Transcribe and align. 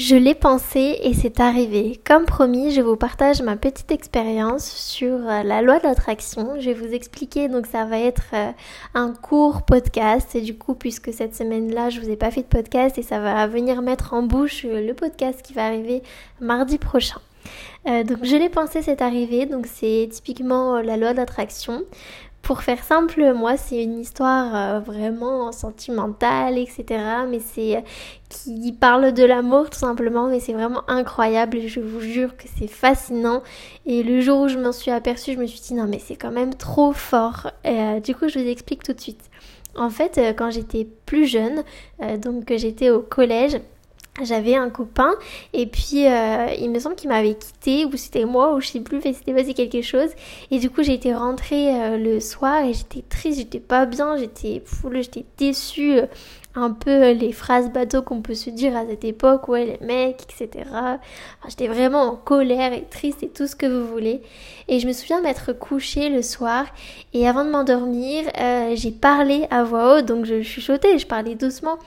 Je 0.00 0.16
l'ai 0.16 0.34
pensé 0.34 0.98
et 1.02 1.12
c'est 1.12 1.40
arrivé. 1.40 2.00
Comme 2.06 2.24
promis, 2.24 2.70
je 2.70 2.80
vous 2.80 2.96
partage 2.96 3.42
ma 3.42 3.56
petite 3.56 3.92
expérience 3.92 4.64
sur 4.64 5.12
euh, 5.12 5.42
la 5.42 5.60
loi 5.60 5.78
de 5.78 5.84
l'attraction. 5.84 6.58
Je 6.58 6.70
vais 6.70 6.72
vous 6.72 6.94
expliquer, 6.94 7.48
donc 7.48 7.66
ça 7.66 7.84
va 7.84 7.98
être 7.98 8.24
euh, 8.32 8.50
un 8.94 9.12
court 9.12 9.60
podcast. 9.60 10.34
Et 10.34 10.40
du 10.40 10.56
coup, 10.56 10.74
puisque 10.74 11.12
cette 11.12 11.36
semaine-là, 11.36 11.90
je 11.90 12.00
vous 12.00 12.08
ai 12.08 12.16
pas 12.16 12.30
fait 12.30 12.40
de 12.40 12.46
podcast 12.46 12.96
et 12.96 13.02
ça 13.02 13.20
va 13.20 13.46
venir 13.46 13.82
mettre 13.82 14.14
en 14.14 14.22
bouche 14.22 14.64
euh, 14.64 14.80
le 14.80 14.94
podcast 14.94 15.42
qui 15.42 15.52
va 15.52 15.66
arriver 15.66 16.02
mardi 16.40 16.78
prochain. 16.78 17.20
donc 17.84 18.20
je 18.22 18.36
l'ai 18.36 18.48
pensé, 18.48 18.80
c'est 18.80 19.02
arrivé. 19.02 19.44
Donc 19.44 19.66
c'est 19.66 20.08
typiquement 20.10 20.80
la 20.80 20.96
loi 20.96 21.12
de 21.12 21.18
l'attraction. 21.18 21.82
Pour 22.42 22.62
faire 22.62 22.82
simple, 22.82 23.32
moi, 23.34 23.56
c'est 23.56 23.82
une 23.82 23.98
histoire 23.98 24.54
euh, 24.54 24.80
vraiment 24.80 25.52
sentimentale, 25.52 26.58
etc. 26.58 26.84
Mais 27.28 27.38
c'est 27.38 27.76
euh, 27.76 27.80
qui 28.28 28.72
parle 28.72 29.12
de 29.12 29.24
l'amour 29.24 29.70
tout 29.70 29.78
simplement, 29.78 30.26
mais 30.28 30.40
c'est 30.40 30.52
vraiment 30.52 30.82
incroyable. 30.88 31.60
Je 31.66 31.80
vous 31.80 32.00
jure 32.00 32.36
que 32.36 32.44
c'est 32.58 32.66
fascinant. 32.66 33.42
Et 33.86 34.02
le 34.02 34.20
jour 34.20 34.40
où 34.40 34.48
je 34.48 34.58
m'en 34.58 34.72
suis 34.72 34.90
aperçue, 34.90 35.34
je 35.34 35.38
me 35.38 35.46
suis 35.46 35.60
dit 35.60 35.74
non, 35.74 35.86
mais 35.86 35.98
c'est 35.98 36.16
quand 36.16 36.32
même 36.32 36.54
trop 36.54 36.92
fort. 36.92 37.50
Euh, 37.66 38.00
du 38.00 38.14
coup, 38.14 38.28
je 38.28 38.38
vous 38.38 38.46
explique 38.46 38.82
tout 38.82 38.94
de 38.94 39.00
suite. 39.00 39.30
En 39.76 39.90
fait, 39.90 40.18
quand 40.36 40.50
j'étais 40.50 40.84
plus 41.06 41.26
jeune, 41.26 41.62
donc 42.18 42.52
j'étais 42.56 42.90
au 42.90 43.02
collège, 43.02 43.60
j'avais 44.24 44.54
un 44.54 44.70
copain 44.70 45.14
et 45.52 45.66
puis 45.66 46.06
euh, 46.06 46.46
il 46.58 46.70
me 46.70 46.78
semble 46.78 46.96
qu'il 46.96 47.08
m'avait 47.08 47.34
quitté 47.34 47.84
ou 47.84 47.96
c'était 47.96 48.24
moi 48.24 48.54
ou 48.54 48.60
je 48.60 48.68
sais 48.68 48.80
plus 48.80 49.00
mais 49.04 49.12
c'était 49.12 49.32
passé 49.32 49.54
quelque 49.54 49.82
chose. 49.82 50.10
Et 50.50 50.58
du 50.58 50.70
coup 50.70 50.82
j'ai 50.82 50.94
été 50.94 51.14
rentrée 51.14 51.74
euh, 51.74 51.96
le 51.96 52.20
soir 52.20 52.64
et 52.64 52.72
j'étais 52.72 53.02
triste 53.08 53.38
j'étais 53.38 53.60
pas 53.60 53.86
bien 53.86 54.16
j'étais 54.16 54.62
foule 54.64 55.02
j'étais 55.02 55.24
déçue. 55.38 55.98
Euh, 55.98 56.06
un 56.56 56.72
peu 56.72 57.12
les 57.12 57.30
phrases 57.30 57.70
bateaux 57.70 58.02
qu'on 58.02 58.22
peut 58.22 58.34
se 58.34 58.50
dire 58.50 58.76
à 58.76 58.84
cette 58.84 59.04
époque 59.04 59.46
ouais 59.46 59.78
les 59.80 59.86
mecs 59.86 60.24
etc 60.24 60.68
j'étais 61.48 61.68
vraiment 61.68 62.02
en 62.02 62.16
colère 62.16 62.72
et 62.72 62.82
triste 62.90 63.22
et 63.22 63.28
tout 63.28 63.46
ce 63.46 63.54
que 63.54 63.66
vous 63.66 63.86
voulez. 63.86 64.20
Et 64.66 64.80
je 64.80 64.88
me 64.88 64.92
souviens 64.92 65.20
m'être 65.20 65.52
couchée 65.52 66.08
le 66.08 66.22
soir 66.22 66.66
et 67.14 67.28
avant 67.28 67.44
de 67.44 67.50
m'endormir 67.50 68.24
j'ai 68.74 68.90
parlé 68.90 69.46
à 69.52 69.62
voix 69.62 69.98
haute 69.98 70.06
donc 70.06 70.24
je 70.24 70.42
chuchotais 70.42 70.98
je 70.98 71.06
parlais 71.06 71.36
doucement 71.36 71.78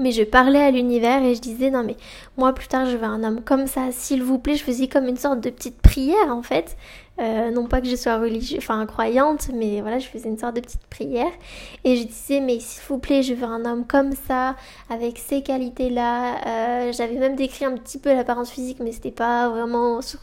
mais 0.00 0.12
je 0.12 0.22
parlais 0.22 0.60
à 0.60 0.70
l'univers 0.70 1.22
et 1.22 1.34
je 1.34 1.40
disais 1.40 1.70
non 1.70 1.82
mais 1.84 1.96
moi 2.36 2.52
plus 2.52 2.68
tard 2.68 2.86
je 2.86 2.96
veux 2.96 3.04
un 3.04 3.24
homme 3.24 3.40
comme 3.42 3.66
ça, 3.66 3.92
s'il 3.92 4.22
vous 4.22 4.38
plaît, 4.38 4.56
je 4.56 4.64
faisais 4.64 4.88
comme 4.88 5.06
une 5.06 5.16
sorte 5.16 5.40
de 5.40 5.50
petite 5.50 5.80
prière 5.80 6.28
en 6.30 6.42
fait. 6.42 6.76
Euh, 7.18 7.50
non 7.50 7.66
pas 7.66 7.80
que 7.80 7.88
je 7.88 7.96
sois 7.96 8.18
religieuse, 8.18 8.58
enfin 8.58 8.84
croyante, 8.84 9.48
mais 9.54 9.80
voilà, 9.80 9.98
je 9.98 10.06
faisais 10.06 10.28
une 10.28 10.36
sorte 10.36 10.56
de 10.56 10.60
petite 10.60 10.86
prière. 10.90 11.30
Et 11.84 11.96
je 11.96 12.04
disais, 12.06 12.40
mais 12.40 12.58
s'il 12.60 12.82
vous 12.88 12.98
plaît, 12.98 13.22
je 13.22 13.32
veux 13.32 13.46
un 13.46 13.64
homme 13.64 13.86
comme 13.86 14.12
ça, 14.12 14.54
avec 14.90 15.16
ces 15.18 15.42
qualités-là. 15.42 16.36
Euh, 16.46 16.92
j'avais 16.92 17.14
même 17.14 17.34
décrit 17.34 17.64
un 17.64 17.74
petit 17.76 17.98
peu 17.98 18.12
l'apparence 18.14 18.50
physique, 18.50 18.78
mais 18.80 18.92
c'était 18.92 19.10
pas 19.10 19.48
vraiment 19.48 20.02
ce 20.02 20.18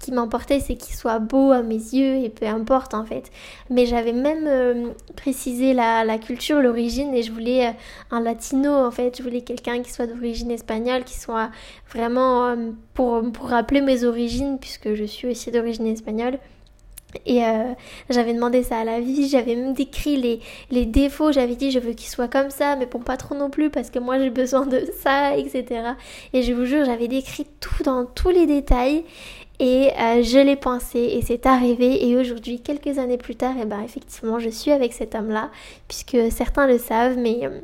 qui 0.00 0.10
m'emportait, 0.10 0.60
c'est 0.60 0.76
qu'il 0.76 0.94
soit 0.94 1.18
beau 1.18 1.52
à 1.52 1.62
mes 1.62 1.74
yeux, 1.74 2.16
et 2.24 2.30
peu 2.30 2.46
importe 2.46 2.94
en 2.94 3.04
fait. 3.04 3.30
Mais 3.68 3.84
j'avais 3.84 4.14
même 4.14 4.46
euh, 4.46 4.88
précisé 5.16 5.74
la, 5.74 6.04
la 6.04 6.16
culture, 6.16 6.62
l'origine, 6.62 7.14
et 7.14 7.22
je 7.22 7.30
voulais 7.30 7.74
un 8.10 8.20
latino 8.20 8.72
en 8.72 8.90
fait. 8.90 9.18
Je 9.18 9.22
voulais 9.22 9.42
quelqu'un 9.42 9.82
qui 9.82 9.92
soit 9.92 10.06
d'origine 10.06 10.50
espagnole, 10.50 11.04
qui 11.04 11.18
soit 11.18 11.50
vraiment 11.92 12.56
pour, 12.94 13.22
pour 13.32 13.48
rappeler 13.48 13.80
mes 13.82 14.04
origines, 14.04 14.58
puisque 14.58 14.94
je 14.94 15.04
suis 15.04 15.28
aussi 15.28 15.50
d'origine 15.50 15.86
espagnole. 15.86 16.37
Et 17.24 17.44
euh, 17.44 17.72
j'avais 18.10 18.34
demandé 18.34 18.62
ça 18.62 18.78
à 18.78 18.84
la 18.84 19.00
vie, 19.00 19.28
j'avais 19.28 19.54
même 19.54 19.72
décrit 19.72 20.16
les, 20.16 20.40
les 20.70 20.84
défauts, 20.84 21.32
j'avais 21.32 21.56
dit 21.56 21.70
je 21.70 21.78
veux 21.78 21.92
qu'il 21.92 22.08
soit 22.08 22.28
comme 22.28 22.50
ça, 22.50 22.76
mais 22.76 22.84
bon 22.84 22.98
pas 23.00 23.16
trop 23.16 23.34
non 23.34 23.48
plus 23.48 23.70
parce 23.70 23.88
que 23.88 23.98
moi 23.98 24.18
j'ai 24.18 24.28
besoin 24.28 24.66
de 24.66 24.84
ça, 25.00 25.36
etc. 25.36 25.92
Et 26.34 26.42
je 26.42 26.52
vous 26.52 26.66
jure, 26.66 26.84
j'avais 26.84 27.08
décrit 27.08 27.46
tout 27.60 27.82
dans 27.82 28.04
tous 28.04 28.28
les 28.28 28.46
détails 28.46 29.04
et 29.58 29.90
euh, 29.98 30.22
je 30.22 30.38
l'ai 30.38 30.56
pensé 30.56 30.98
et 30.98 31.22
c'est 31.22 31.46
arrivé 31.46 32.06
et 32.06 32.16
aujourd'hui, 32.16 32.60
quelques 32.60 32.98
années 32.98 33.18
plus 33.18 33.36
tard, 33.36 33.56
et 33.56 33.62
eh 33.62 33.66
ben 33.66 33.80
effectivement 33.82 34.38
je 34.38 34.50
suis 34.50 34.70
avec 34.70 34.92
cet 34.92 35.14
homme-là, 35.14 35.50
puisque 35.88 36.30
certains 36.30 36.66
le 36.66 36.78
savent, 36.78 37.16
mais... 37.16 37.40
Euh, 37.42 37.60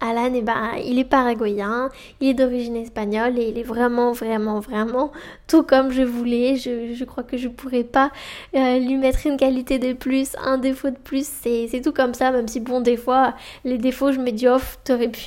Alan, 0.00 0.32
eh 0.34 0.42
ben, 0.42 0.72
il 0.84 0.98
est 0.98 1.04
paraguayen, 1.04 1.88
il 2.20 2.28
est 2.28 2.34
d'origine 2.34 2.76
espagnole 2.76 3.38
et 3.38 3.48
il 3.48 3.58
est 3.58 3.62
vraiment, 3.62 4.12
vraiment, 4.12 4.60
vraiment 4.60 5.12
tout 5.46 5.62
comme 5.62 5.90
je 5.90 6.02
voulais. 6.02 6.56
Je, 6.56 6.94
je 6.94 7.04
crois 7.04 7.22
que 7.22 7.36
je 7.36 7.48
pourrais 7.48 7.84
pas 7.84 8.10
euh, 8.54 8.78
lui 8.78 8.96
mettre 8.96 9.26
une 9.26 9.36
qualité 9.36 9.78
de 9.78 9.92
plus, 9.92 10.36
un 10.44 10.58
défaut 10.58 10.90
de 10.90 10.98
plus. 10.98 11.26
C'est 11.26 11.80
tout 11.82 11.92
comme 11.92 12.14
ça, 12.14 12.30
même 12.30 12.48
si 12.48 12.60
bon, 12.60 12.80
des 12.80 12.96
fois, 12.96 13.34
les 13.64 13.78
défauts, 13.78 14.12
je 14.12 14.20
me 14.20 14.30
dis, 14.30 14.48
oh, 14.48 14.58
t'aurais 14.84 15.08
pu, 15.08 15.20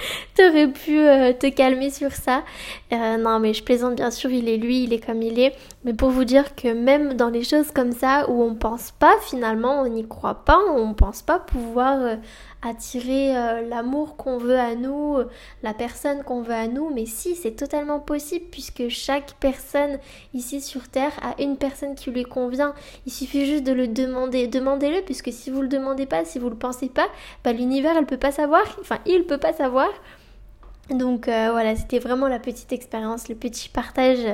t'aurais 0.36 0.68
pu 0.68 0.98
euh, 0.98 1.32
te 1.32 1.48
calmer 1.48 1.90
sur 1.90 2.12
ça. 2.12 2.42
Euh, 2.92 3.16
non, 3.16 3.38
mais 3.38 3.54
je 3.54 3.62
plaisante, 3.62 3.96
bien 3.96 4.10
sûr, 4.10 4.30
il 4.30 4.48
est 4.48 4.56
lui, 4.56 4.84
il 4.84 4.92
est 4.92 5.04
comme 5.04 5.22
il 5.22 5.38
est. 5.38 5.54
Mais 5.84 5.94
pour 5.94 6.10
vous 6.10 6.24
dire 6.24 6.54
que 6.54 6.68
même 6.72 7.14
dans 7.14 7.30
les 7.30 7.44
choses 7.44 7.70
comme 7.70 7.92
ça 7.92 8.28
où 8.28 8.42
on 8.42 8.54
pense 8.54 8.90
pas 8.92 9.14
finalement, 9.22 9.80
on 9.80 9.88
n'y 9.88 10.06
croit 10.06 10.44
pas, 10.44 10.58
on 10.74 10.94
pense 10.94 11.22
pas 11.22 11.38
pouvoir 11.38 12.18
attirer 12.62 13.36
euh, 13.36 13.62
l'amour 13.66 14.16
qu'on 14.16 14.36
veut 14.36 14.58
à 14.58 14.74
nous, 14.74 15.16
la 15.62 15.72
personne 15.72 16.22
qu'on 16.22 16.42
veut 16.42 16.54
à 16.54 16.66
nous, 16.66 16.90
mais 16.92 17.06
si, 17.06 17.34
c'est 17.34 17.52
totalement 17.52 18.00
possible 18.00 18.46
puisque 18.50 18.88
chaque 18.88 19.34
personne 19.40 19.98
ici 20.34 20.60
sur 20.60 20.88
Terre 20.88 21.12
a 21.22 21.40
une 21.42 21.56
personne 21.56 21.94
qui 21.94 22.10
lui 22.10 22.24
convient. 22.24 22.74
Il 23.06 23.12
suffit 23.12 23.46
juste 23.46 23.64
de 23.64 23.72
le 23.72 23.88
demander. 23.88 24.46
Demandez-le 24.46 25.02
puisque 25.02 25.32
si 25.32 25.50
vous 25.50 25.62
le 25.62 25.68
demandez 25.68 26.06
pas, 26.06 26.24
si 26.24 26.38
vous 26.38 26.50
le 26.50 26.56
pensez 26.56 26.88
pas, 26.88 27.08
bah, 27.44 27.52
l'univers 27.52 27.96
elle 27.96 28.06
peut 28.06 28.18
pas 28.18 28.32
savoir, 28.32 28.62
enfin 28.80 28.98
il 29.06 29.24
peut 29.24 29.38
pas 29.38 29.52
savoir. 29.52 29.88
Donc 30.90 31.28
euh, 31.28 31.50
voilà, 31.52 31.76
c'était 31.76 32.00
vraiment 32.00 32.26
la 32.26 32.40
petite 32.40 32.72
expérience, 32.72 33.28
le 33.28 33.36
petit 33.36 33.68
partage 33.68 34.26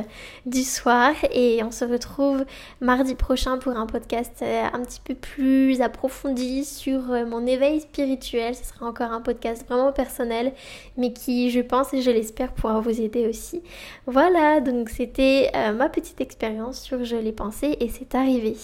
du 0.46 0.62
soir 0.62 1.12
et 1.32 1.62
on 1.62 1.70
se 1.70 1.84
retrouve 1.84 2.46
mardi 2.80 3.14
prochain 3.14 3.58
pour 3.58 3.76
un 3.76 3.86
podcast 3.86 4.38
euh, 4.40 4.64
un 4.72 4.80
petit 4.80 5.00
peu 5.04 5.14
plus 5.14 5.82
approfondi 5.82 6.64
sur 6.64 7.10
euh, 7.10 7.26
mon 7.26 7.46
éveil 7.46 7.80
spirituel. 7.80 8.54
Ce 8.54 8.64
sera 8.64 8.86
encore 8.86 9.12
un 9.12 9.20
podcast 9.20 9.66
vraiment 9.68 9.92
personnel 9.92 10.52
mais 10.96 11.12
qui 11.12 11.50
je 11.50 11.60
pense 11.60 11.92
et 11.92 12.00
je 12.00 12.10
l'espère 12.10 12.52
pourra 12.52 12.80
vous 12.80 13.02
aider 13.02 13.26
aussi. 13.28 13.62
Voilà, 14.06 14.60
donc 14.60 14.88
c'était 14.88 15.50
ma 15.74 15.88
petite 15.88 16.20
expérience 16.20 16.80
sur 16.80 17.04
Je 17.04 17.16
l'ai 17.16 17.32
pensé 17.32 17.76
et 17.80 17.88
c'est 17.88 18.14
arrivé. 18.14 18.56